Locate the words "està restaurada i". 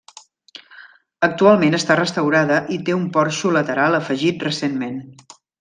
1.79-2.81